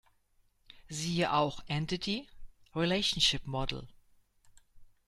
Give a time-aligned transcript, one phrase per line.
[0.89, 3.87] Siehe auch Entity-Relationship-Modell.